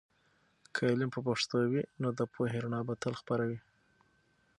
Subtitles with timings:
[0.73, 3.59] که علم په پښتو وي، نو د پوهې رڼا به تل خپره وي.